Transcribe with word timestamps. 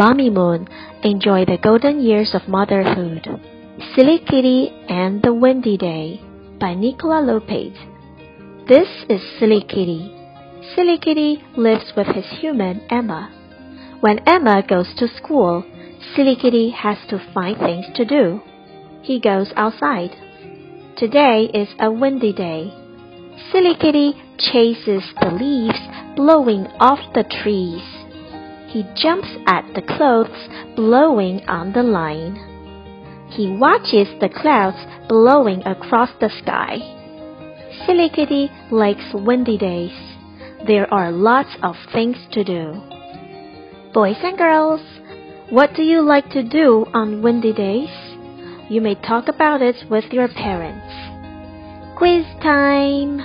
Mommy 0.00 0.30
Moon, 0.30 0.66
enjoy 1.02 1.44
the 1.44 1.58
golden 1.62 2.00
years 2.00 2.34
of 2.34 2.48
motherhood. 2.48 3.28
Silly 3.94 4.18
Kitty 4.18 4.72
and 4.88 5.22
the 5.22 5.34
Windy 5.34 5.76
Day 5.76 6.22
by 6.58 6.72
Nicola 6.72 7.20
Lopetz. 7.20 7.76
This 8.66 8.88
is 9.10 9.20
Silly 9.38 9.60
Kitty. 9.60 10.16
Silly 10.74 10.96
Kitty 10.96 11.44
lives 11.54 11.92
with 11.94 12.06
his 12.06 12.24
human 12.40 12.80
Emma. 12.88 13.28
When 14.00 14.26
Emma 14.26 14.62
goes 14.66 14.88
to 14.96 15.06
school, 15.18 15.66
Silly 16.16 16.34
Kitty 16.34 16.70
has 16.70 16.96
to 17.10 17.22
find 17.34 17.58
things 17.58 17.84
to 17.96 18.06
do. 18.06 18.40
He 19.02 19.20
goes 19.20 19.52
outside. 19.54 20.16
Today 20.96 21.50
is 21.52 21.68
a 21.78 21.92
windy 21.92 22.32
day. 22.32 22.72
Silly 23.52 23.74
Kitty 23.78 24.14
chases 24.38 25.04
the 25.20 25.30
leaves 25.30 26.16
blowing 26.16 26.68
off 26.80 27.00
the 27.12 27.24
trees. 27.42 27.99
He 28.70 28.84
jumps 28.94 29.28
at 29.46 29.66
the 29.74 29.82
clothes 29.82 30.48
blowing 30.76 31.40
on 31.48 31.72
the 31.72 31.82
line. 31.82 32.38
He 33.30 33.50
watches 33.50 34.08
the 34.20 34.28
clouds 34.28 34.78
blowing 35.08 35.62
across 35.66 36.10
the 36.20 36.30
sky. 36.42 36.78
Silly 37.84 38.08
Kitty 38.08 38.48
likes 38.70 39.12
windy 39.12 39.58
days. 39.58 39.96
There 40.68 40.92
are 40.94 41.10
lots 41.10 41.50
of 41.64 41.74
things 41.92 42.16
to 42.30 42.44
do. 42.44 42.80
Boys 43.92 44.18
and 44.22 44.38
girls, 44.38 44.80
what 45.50 45.74
do 45.74 45.82
you 45.82 46.00
like 46.00 46.30
to 46.30 46.44
do 46.44 46.86
on 46.94 47.22
windy 47.22 47.52
days? 47.52 47.90
You 48.68 48.80
may 48.80 48.94
talk 48.94 49.26
about 49.26 49.62
it 49.62 49.76
with 49.90 50.04
your 50.12 50.28
parents. 50.28 50.94
Quiz 51.98 52.24
time! 52.40 53.18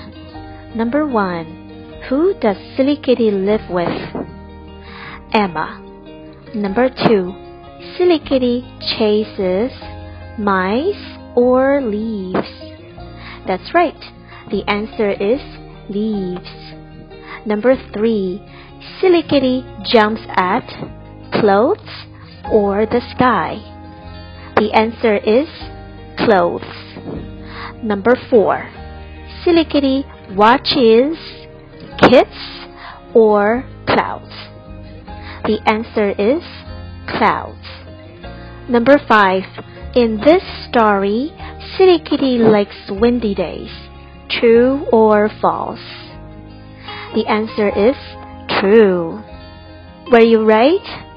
Number 0.76 1.06
one. 1.06 2.02
Who 2.10 2.34
does 2.40 2.58
Silly 2.76 2.98
Kitty 2.98 3.30
live 3.30 3.70
with? 3.70 4.25
Emma. 5.36 5.82
Number 6.56 6.88
two, 6.88 7.34
Silly 7.98 8.20
Kitty 8.20 8.64
chases 8.98 9.70
mice 10.40 11.18
or 11.36 11.82
leaves. 11.82 12.48
That's 13.46 13.74
right. 13.74 14.00
The 14.50 14.64
answer 14.66 15.12
is 15.12 15.42
leaves. 15.90 16.48
Number 17.46 17.76
three, 17.94 18.42
Silly 19.02 19.24
Kitty 19.24 19.66
jumps 19.92 20.22
at 20.30 20.66
clothes 21.34 22.08
or 22.50 22.86
the 22.86 23.02
sky. 23.14 23.58
The 24.56 24.72
answer 24.74 25.18
is 25.18 25.50
clothes. 26.18 27.84
Number 27.84 28.16
four, 28.30 28.72
Silly 29.44 29.66
Kitty 29.66 30.06
watches 30.34 31.18
kids 32.00 32.40
or 33.14 33.68
clouds. 33.86 34.32
The 35.48 35.62
answer 35.68 36.10
is 36.10 36.42
clouds. 37.08 37.68
Number 38.68 38.98
5. 39.08 39.44
In 39.96 40.20
this 40.26 40.42
story, 40.68 41.32
Silly 41.78 42.00
Kitty 42.00 42.40
likes 42.40 42.76
windy 42.90 43.36
days. 43.36 43.70
True 44.28 44.88
or 44.92 45.30
false? 45.40 45.80
The 47.14 47.28
answer 47.28 47.70
is 47.70 47.96
true. 48.60 49.22
Were 50.12 50.26
you 50.26 50.46
right? 50.46 51.15